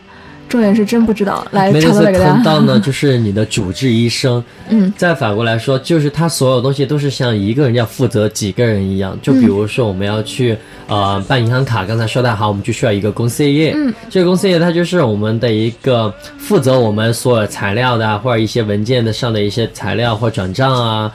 [0.49, 1.45] 重点是真不知道。
[1.51, 2.43] 来，查到给大家。
[2.43, 4.43] down 呢， 就是你的主治医生。
[4.67, 9.17] 嗯，再反过来说，就是他所有东西都是像一个人要负责几个人一样。
[9.21, 13.71] 就比如说，我们要去呃办银行卡，刚才说的好，我们就需要一个公司业。
[13.73, 21.09] 嗯，这个公司业它就是我们的一个负责我们所有材料的，或者一些文件的上的一些材料或转账啊。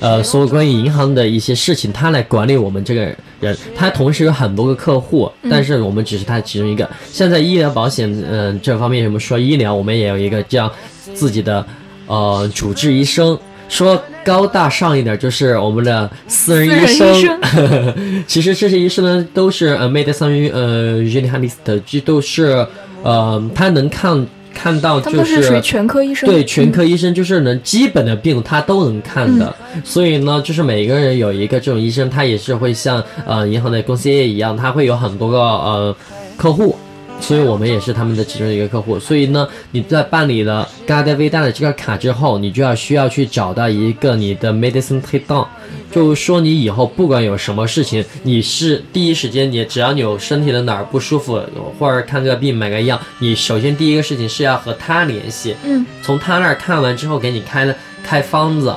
[0.00, 3.00] 呃，所有关于银行的一些事情，他来管理我们这个
[3.40, 6.88] 人，他同时有很多个客户，但是我们只是他其中一个。
[7.10, 10.70] 现在医疗保险，嗯，这方面什么说医疗，我们也有一个叫
[11.14, 11.64] 自己的
[12.06, 13.38] 呃主治医生。
[13.66, 17.40] 说高大上一点，就是我们的私人医生。
[18.26, 22.66] 其实这些医生呢，都是呃 m e d i c i n e 呃 generalist，这都是
[23.02, 24.26] 呃他能看。
[24.54, 35.96] 看到就是属于全科医生，对全科医生就是能基本的病他都能看的，所以呢，就是每个人有一个这种医生，他也是会像呃银行的公司业一样，他会有很多个呃
[36.36, 36.76] 客户。
[37.20, 45.46] 所以我们也是他们的其中一个客户，所以呢，你在办理了 Garda Vida 的这个卡之后，你就要需要去找到一个你的 Medicine t a k e down，
[45.90, 51.40] 就是说你以后不管有什么事情，你是第一时间，你只要你有身体的哪儿不舒服，
[51.78, 58.74] 或者看个病买个药，你首先第一个事情是要和他联系，嗯，从他那儿看完之后给你开了开方子，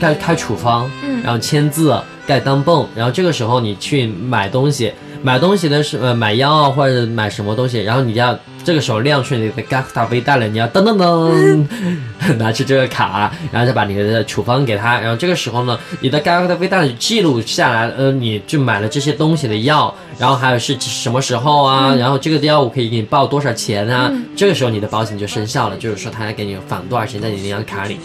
[0.00, 4.90] 开开处方，嗯，然后签字盖单泵，然后这个时候你去买东西。
[5.26, 11.66] 买东西的是呃买药啊或者买什么东西，然后你要这个时候亮出你的 Gata 微袋了，你要噔噔噔
[12.38, 27.98] 拿出这个卡，然后再把你的处方给他，然后这个时候呢，你的 Gata 微袋记录下来，呃，你就买了这些东西的药，然后还有是什么时候啊，然后这个药物可以给你报多少钱啊，这个时候你的保险就生效了，就是说他要给你返多少钱在你那张卡里，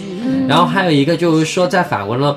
[0.47, 2.35] 然后还有一个就是说在法国呢。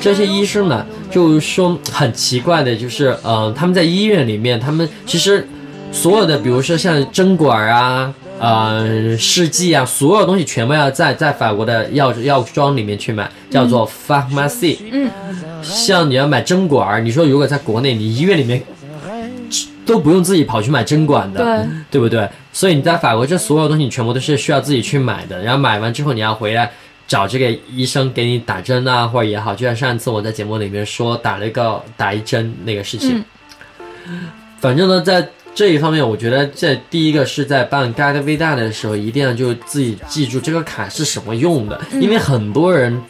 [0.00, 5.46] 这些医生呢，就是说很奇怪的，就是呃，他们在医院里面，他们其实
[5.92, 14.78] 所有的，比如说像针管啊、呃试剂啊，所有东西全部要在在法国的药药妆里面去买，叫做 pharmacy。
[14.90, 15.08] 嗯，
[15.62, 18.60] 像你要买针管，你说如果在国内，你医院里面
[19.86, 22.28] 都不用自己跑去买针管的，对对不对？
[22.52, 26.72] 所以你在法国，这所有东西你全部都是需要自己去买的，然后买完之后你要回来。
[27.06, 33.22] 找这个医生给你打针啊，或者也好，就像上一次我在节目里面说打了一个打一针那个事情。
[34.58, 43.00] 反正呢，在这一方面，我觉得在第一个是在办 g a d v i d a 的时候，一定要就自己记住这个卡是什么用的，因为很多人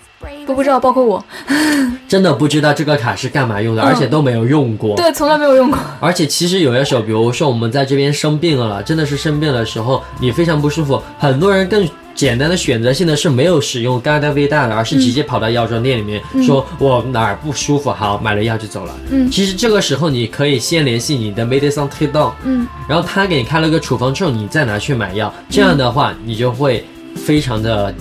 [0.45, 1.25] 都不知道，包括我，
[2.09, 4.97] 真的不知道这个卡是干嘛用的，而且都没有用过。
[4.97, 5.79] 对，从来没有用过。
[6.01, 11.89] 而且其实有些时候，比如说我们在这边生病了，真的是生病的时候，你非常不舒服，很多人更。
[12.15, 18.95] 简单的选择性的是没有使用 Gada V 大的，而是直接跑到药妆店里面说，我哪儿不舒服，好买了药就走了。
[19.11, 27.93] 嗯，其实这个时候你可以先联系你的 Medicine t a d o 嗯，然后他给你开了个处方之后，你再拿去买药，这样的话你就会非常的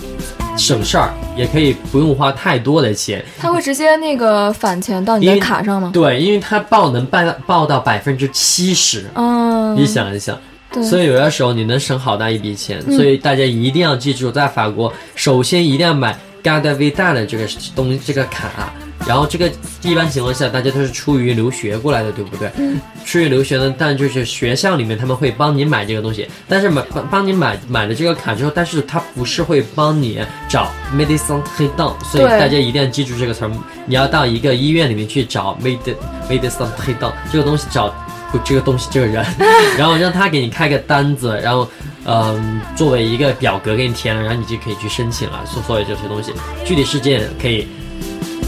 [0.56, 3.24] 省事儿，也可以不用花太多的钱。
[3.38, 5.90] 他会直接那个返钱到你的卡上吗？
[5.92, 9.06] 对，因为他报能报报到百分之七十。
[9.14, 10.38] 嗯，你想一想。
[10.82, 18.72] 所以有的时候你能省好大一笔钱，所以大家一定要记住，在法国首先一定要买 Garda Vida 的这个东这个卡，
[19.06, 19.50] 然后这个
[19.82, 22.50] 一般情况下大家都是出于留学过来的，对不对？
[22.56, 22.80] 嗯。
[23.04, 33.50] 出于留学呢，但就是学校里面他们会帮你买这个东西，但是买帮帮你买买了这个卡之后，但是他不是会帮你找 Medicine e d o n 所以大家一定要记住这个词儿，
[33.86, 35.96] 你要到一个医院里面去找 Medicine
[36.28, 37.94] Medicine e d o n 这个东西找。
[38.44, 39.24] 这个东西，这个人，
[39.78, 41.68] 然后让他给你开个单子，然后，
[42.04, 45.44] 嗯，作为一个表格给你填了，然后你就可以去申请了。
[45.46, 46.32] 所所有这些东西，
[46.64, 47.68] 具体事件可以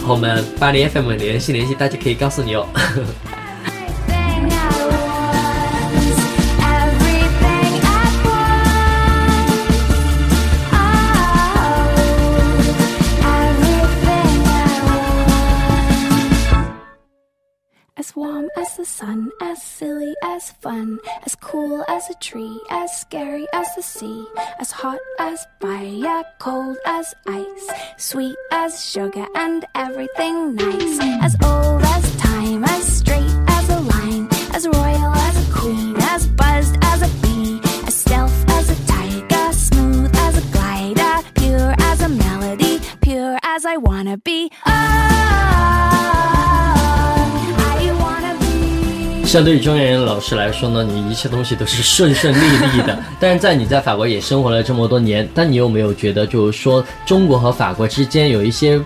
[0.06, 2.66] 和我们巴黎 FM 联系联系，大家可以告诉你哦。
[18.84, 24.26] Sun, as silly as fun, as cool as a tree, as scary as the sea,
[24.60, 31.82] as hot as fire, cold as ice, sweet as sugar and everything nice, as old
[31.82, 37.02] as time, as straight as a line, as royal as a queen, as buzzed as
[37.02, 42.80] a bee, as stealth as a tiger, smooth as a glider, pure as a melody,
[43.00, 44.50] pure as I wanna be.
[44.66, 45.95] Oh,
[49.26, 52.96] 相对于中年人老师来说呢，你一切东西都是顺顺利利的。
[53.18, 58.80] 但是在你在法国也生活了这么多年，但你有没有觉得，就是说中国和法国之间有一些，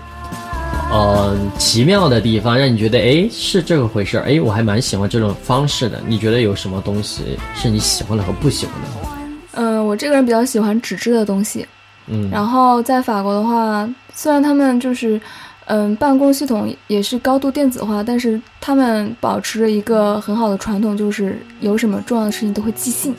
[0.91, 6.01] 呃，奇妙的地方，让你觉得，哎，是这个回事儿，哎，我还蛮喜欢这种方式的。
[6.07, 8.87] 你觉得有什么东西是你喜欢的和不喜欢的？
[9.53, 11.67] 嗯，我这个人比较喜欢纸质的东西。
[12.07, 15.21] 嗯，然后在法国的话，虽然他们就是。
[15.73, 23.15] 嗯，办公系统也是高度电子化，但是他们保持着一个很好的传统，就是有什么重要的事情都会寄信。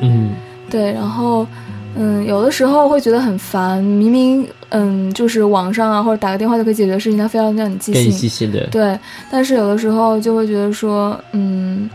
[0.00, 0.32] 嗯，
[0.68, 1.46] 对，然后，
[1.94, 8.10] 嗯，有的时候会觉得很烦，明明嗯就是网上啊或者打个电话就可以解决的事情，他非要让你寄信。
[8.10, 8.66] 寄信的。
[8.66, 8.98] 对，
[9.30, 11.88] 但是有的时候就会觉得说，嗯，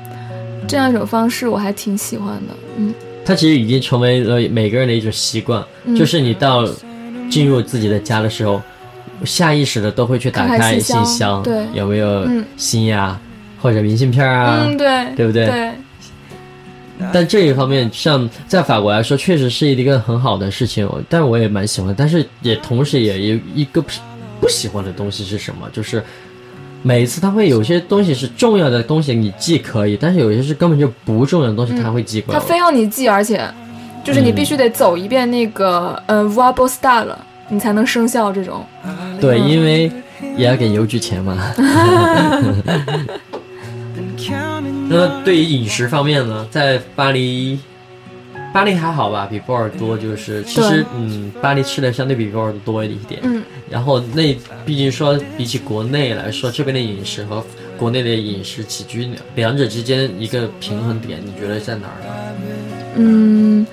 [0.69, 2.55] 这样一种方式我还挺喜欢的。
[2.77, 2.93] 嗯，
[3.25, 5.61] 它其实已经成为了每个人的一种习惯，
[5.97, 6.65] 就是你到
[7.29, 8.61] 进入自己的家的时候。
[9.25, 13.19] 下意识的都会去打开信箱，对，有没有信呀，
[13.61, 14.59] 或者明信片啊？
[14.63, 15.47] 嗯，对，对不对？
[15.47, 15.71] 对。
[17.13, 21.93] 但这一方面，像在法国来说，确实是一个很好的事情，但我也蛮喜欢。
[21.95, 23.89] 但是也同时也有一个不
[24.41, 25.69] 不喜欢的东西是什么？
[25.71, 26.03] 就是
[26.81, 32.39] 每一次他会有些东西是重要的东西你寄可以，但是有些是根本就不重要的东西他会寄过来。
[32.39, 33.47] 他非要你寄，而且
[34.03, 37.15] 就是你必须得走一遍那个呃 v a b l style，
[37.49, 38.65] 你才能生效这种。
[39.19, 39.91] 对，因为
[40.35, 41.37] 也要给邮局钱嘛。
[44.89, 47.59] 那对于饮食方面呢，在巴黎，
[48.53, 53.19] 巴黎还好吧，比波尔多就是其实嗯，巴黎吃的相对比波尔多多一点。
[53.23, 53.43] 嗯。
[53.69, 54.33] 然后那
[54.65, 57.43] 毕竟说比起国内来说，这边的饮食和
[57.77, 62.09] 国内的饮食起居两者之间一个平衡点，你觉得在哪儿呢？
[62.95, 63.67] 嗯，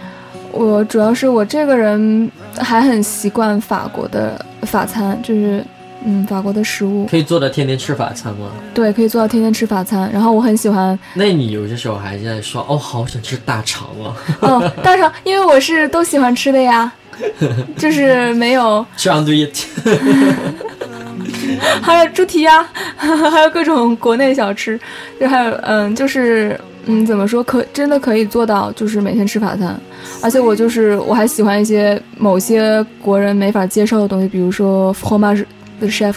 [0.55, 5.65] 我主要是我这个人还很习惯法国的法餐，就是。
[6.07, 8.51] 嗯，法国的食物可以做到天天吃法餐吗？
[8.75, 10.07] 对，可以做到天天吃法餐。
[10.13, 10.99] 然后我很喜欢。
[11.15, 14.13] 那你有些时候还在说哦，好想吃大肠啊！
[14.41, 16.93] 哦，大肠，因为我是都喜欢吃的呀，
[17.79, 18.85] 就是没有。
[18.99, 19.49] 这样对。
[21.81, 24.79] 还有猪蹄呀，还有各种国内小吃，
[25.19, 29.79] 就还有嗯，就是嗯，怎么说可真的可以做到，就是每天吃法餐。
[30.23, 35.45] 而且我就是我还喜欢一些某些国人没法接受的东西，比如说 fromage。
[35.81, 36.15] The chef，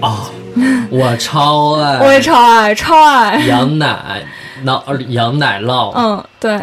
[0.00, 0.30] 啊，
[0.90, 4.22] 我超爱， 我也超爱，超爱羊奶，
[4.64, 6.60] 酪羊奶酪，嗯，对，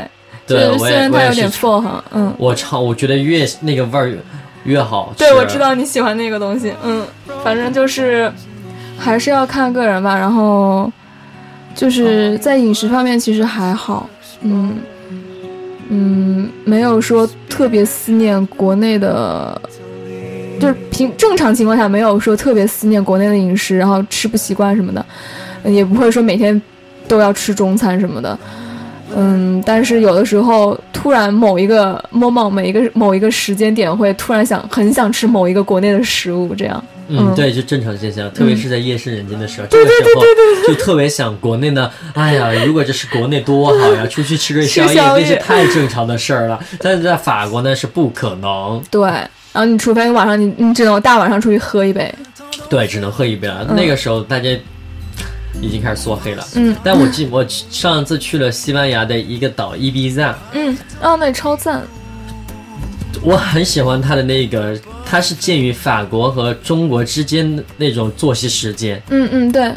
[0.47, 4.17] 对，虽然它有点复合，嗯，我超，我觉得越那个味儿
[4.63, 5.13] 越好。
[5.17, 7.05] 对，我知道你喜欢那个东西，嗯，
[7.43, 8.31] 反正就是
[8.97, 10.17] 还是要看个人吧。
[10.17, 10.89] 然后
[11.75, 14.09] 就是在饮食方面其实还好，
[14.41, 14.77] 嗯
[15.89, 19.61] 嗯，没有说特别思念国内的。
[20.59, 25.05] 就是平正常情况下没有说特别思念国内的饮食，然后吃不习惯什么的，
[25.69, 26.61] 也不会说每天
[27.05, 28.39] 都要吃中餐什么的，
[29.13, 36.81] 嗯，但是有的时候突然某一个 moment 每一个某一个时间点会突然想很想吃某一个国内的食物，这样，
[37.15, 40.23] 嗯，对，就正常现象，特别是在夜深人静的时候，这个时候
[40.67, 49.09] 就特别想国内呢，哎呀，如果这是国内多好呀，出去吃个宵夜那些太正常的事儿了，但是在法国呢是不可能，对。
[49.53, 52.11] 然后你除非晚上你你只能大晚上出去喝一杯，
[52.67, 53.63] 对，只能喝一杯了。
[53.77, 54.49] 那个时候大家
[55.61, 56.43] 已经开始缩黑了。
[56.55, 60.35] 嗯，但我记我上次去了西班牙的一个岛伊比萨。
[60.53, 61.83] 嗯，哦，那超赞。
[63.21, 69.01] 我很喜欢他的那个，它是介于法国和中国之间那种作息时间。
[69.09, 69.71] 嗯嗯，对。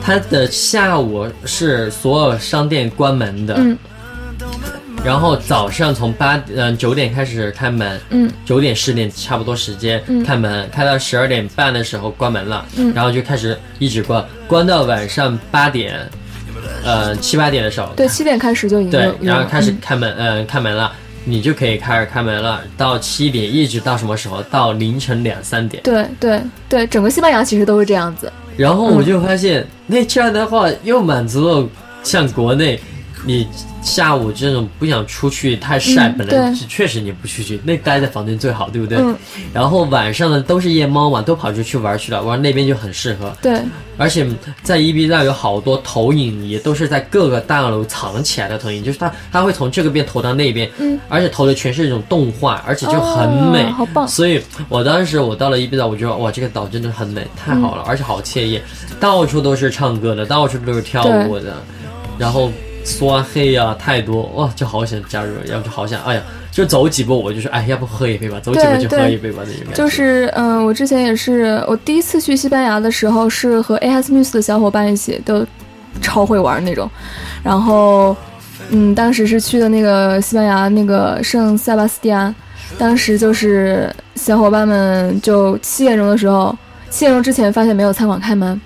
[0.00, 3.54] 他的下午是所有商店关门的。
[3.58, 3.76] 嗯。
[5.04, 16.00] 然后早上从八嗯九点开始开门，嗯，九点十点差不多时间开门，开到十二点半的时候关门了，嗯，然后就开始一直关，关到晚上八点，
[16.84, 20.92] 呃七八点的时候，对，七点开始就已经对，然后开始开门，嗯，开门了，
[21.24, 24.42] 你就可以开始开门了，到七点一直到什么时候？
[24.44, 25.82] 到凌晨两三点。
[25.82, 28.32] 对对对，整个西班牙其实都是这样子。
[28.56, 31.68] 然后我就发现，那这样的话又满足了
[32.02, 32.80] 像国内。
[33.26, 33.46] 你
[33.82, 38.98] 下午这种不想出去太晒，本来是确实你不出去，那待在房间最好，对不对？
[39.52, 43.32] 然后晚上呢都是夜猫嘛，都跑出去玩去了，玩那边就很适合。
[43.42, 43.60] 对，
[43.96, 44.26] 而且
[44.62, 54.06] 在伊比萨有好多投影仪，都是在各个大楼藏起来的投影，就是它它会从这个边投到那边，嗯，而且投的全是一种动画，而且就很美，好棒。
[54.06, 58.60] 所以我当时我到了伊比萨，我觉得哇，这个岛真的很美，太好了，而且好惬意，
[59.00, 61.56] 到处都是唱歌的，到处都是跳舞的，
[62.18, 62.50] 然后。
[62.84, 69.74] 刷黑呀，太多哇，就好想加入，要不就好想，哎呀，就走几步我就说，哎，要不喝一杯吧，走几步就喝一杯吧，那种感觉。
[69.74, 75.46] 就是，嗯，我之前也是，我第一次去西班牙的时候是和 A S News 的小伙伴一起，都
[76.00, 76.90] 超会玩那种。
[77.42, 78.16] 然后，
[78.70, 82.34] 嗯，当时是去的那个西班牙那个圣塞巴斯蒂安，
[82.78, 86.56] 当时就是小伙伴们就七点钟的时候，
[86.90, 88.60] 七点钟之前发现没有餐馆开门。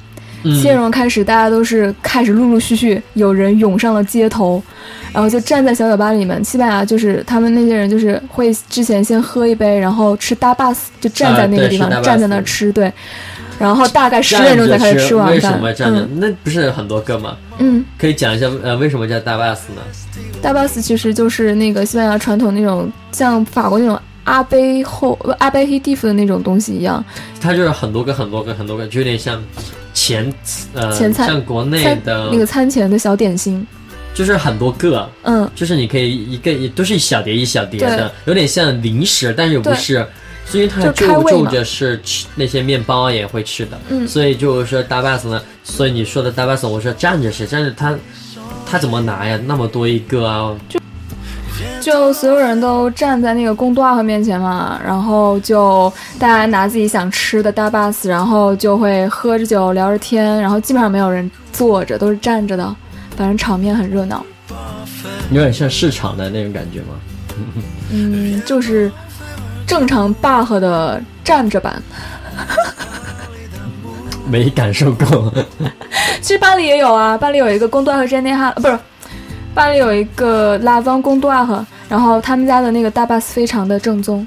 [0.45, 4.63] 七点钟开始，大家都是开始陆陆续续有人涌上了街头，
[5.13, 6.43] 然后就站在小酒吧里面。
[6.45, 12.93] 西班牙就是他们那些人，就是会之前先喝一杯，然后吃大巴斯，就站在那个地方，站在那儿吃，对。
[13.59, 15.35] 然后大概十点钟才开始吃完饭。
[15.35, 16.05] 为什么站着？
[16.17, 17.37] 那不是很多个吗？
[17.59, 19.83] 嗯，可以讲一下呃为什么叫大巴斯呢？
[20.41, 27.05] 大巴斯其实就是那个西班牙传统那种像法国那种阿贝后阿贝黑蒂夫的那种东西一样。
[27.41, 29.41] 它就是很多个很多个很多个，就有点像。
[29.93, 30.33] 前
[30.75, 33.67] 呃，像国内的那个餐前的小点心，
[34.15, 40.07] 就是很多个，嗯，就是你可以一个都是一小碟一小碟的，有点像零食，但是又不是，
[40.45, 47.97] 所以它就就着是吃那些面包也会吃的，嗯，所以就是说大巴斯呢，所以你说的大巴斯，我说站着吃站着，它
[48.67, 49.39] 他怎么拿呀？
[49.47, 50.55] 那么多一个啊！
[50.69, 50.81] 就
[52.13, 62.77] 所有人都站在那个贡多阿河面前嘛，然后就大家拿自己想吃的大 bus，，然后就会喝着酒聊着天，然后基本上没有人坐着，都是站着的，
[63.17, 64.25] 反正场面很热闹。
[65.31, 66.95] 有点像市场的那种感觉吗？
[67.91, 68.93] 嗯，就是
[69.67, 71.83] 正常 buff 的站着版。
[74.31, 75.33] 没感受过。
[76.21, 78.79] 其实巴黎也有啊，巴黎有一个贡多阿和詹内哈，不是，
[79.55, 84.27] 巴黎有一个拉芳贡多尔赫，然后他们家的那个大巴斯非常的正宗。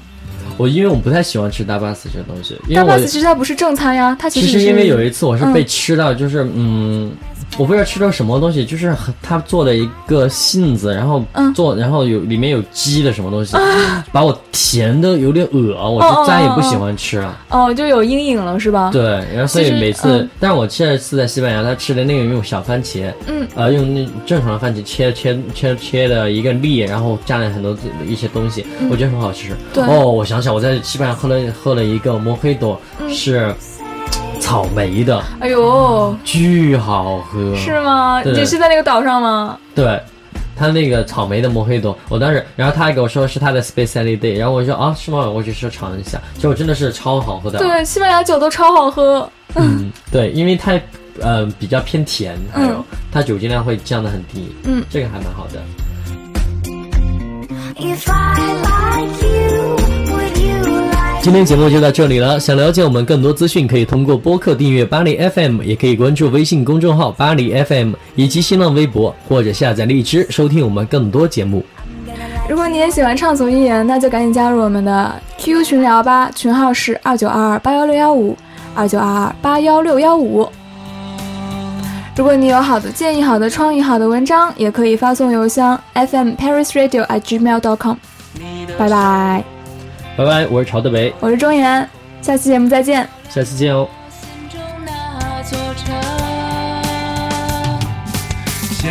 [0.56, 7.12] 我因为我不太喜欢吃大巴斯这个东西，因为我大巴斯其实它不是正餐呀，它其实是因为有一次我是被吃到，就是嗯。
[7.58, 11.24] 我不知道吃了什么东西，就是他做了一个杏子，然后
[11.54, 13.56] 做，然后有里面有鸡的什么东西，
[14.12, 17.38] 把我甜的有点恶我就再也不喜欢吃了。
[17.48, 18.90] 哦，就有阴影了是吧？
[18.92, 27.74] 对，然后所以每次，但是我这次在西班牙，他吃的那个用小番茄，嗯，呃，用那正常的番茄切切切切的一个粒，然后加了很多
[28.06, 29.52] 一些东西，我觉得很好吃。
[29.76, 32.78] 哦，我想想，我在西班牙喝了喝了一个摩黑朵，
[33.08, 33.54] 是。
[34.46, 38.22] 草莓的，哎呦，巨好喝，是吗？
[38.24, 39.58] 你是在那个岛上吗？
[39.74, 40.00] 对，
[40.54, 45.28] 他那个草莓的摩黑多，我当时，然后他还给我说是他的 specialty，然后我说啊，是吗？
[45.28, 47.58] 我就说尝一下，结果真的是超好喝的。
[47.58, 49.28] 对，西班牙酒都超好喝。
[49.56, 50.80] 嗯，对，因为它
[51.20, 54.54] 呃比较偏甜，还有它酒精量会降得很低。
[54.62, 55.60] 嗯，这个还蛮好的。
[61.26, 62.38] 今天节目就到这里了。
[62.38, 71.64] 想了解我们更多资讯，可以通过播客订阅巴黎 FM，也可以关注微信公众号巴黎 FM 以及新浪微博，或者下载荔枝收听我们更多节目。
[72.48, 78.36] 如果你也喜欢畅所欲言，那就赶紧加入我们的 QQ 群聊吧，群号是二九二二八幺六幺五
[78.76, 80.48] 二九二二八幺六幺五。
[82.14, 87.96] 如果你有好的建议、好的创意、好的文章，也可以发送邮箱 fmparisradio@gmail.com。
[88.78, 89.55] 拜拜。
[90.16, 91.86] 拜拜，我是朝德北，我是钟岩，
[92.22, 93.86] 下期节目再见，下期见哦。
[98.78, 98.90] 牵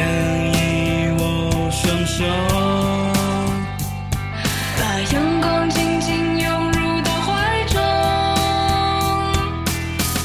[0.54, 2.24] 引我双手，
[4.78, 7.82] 把阳光紧紧拥入怀中，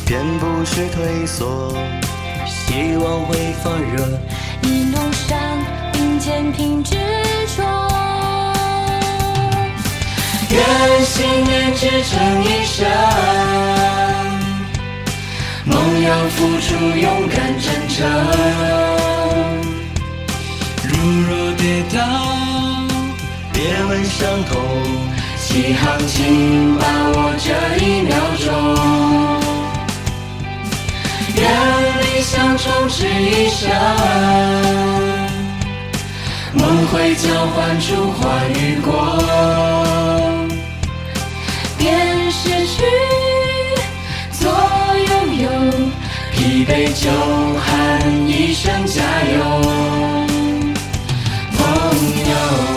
[0.04, 1.72] 便不是退缩，
[2.46, 4.06] 希望会发热，
[4.64, 5.38] 一弄上
[5.94, 6.94] 并肩凭执
[7.56, 7.89] 着。
[10.52, 10.60] 愿
[11.04, 12.84] 信念支撑一生，
[15.64, 17.98] 梦要付出勇敢真诚。
[20.82, 20.92] 如
[21.28, 21.98] 若跌倒，
[23.52, 24.60] 别问伤痛，
[25.38, 27.46] 起航请把握这
[27.84, 28.48] 一秒钟。
[31.36, 31.40] 愿
[32.02, 33.70] 理想充斥一生，
[36.54, 40.09] 梦会交换出花与光。
[42.30, 42.84] 失去
[44.30, 44.48] 做
[45.08, 45.50] 拥有
[46.32, 47.10] 疲惫就
[47.58, 49.40] 喊一声加油。
[51.56, 51.60] 朋
[52.30, 52.69] 友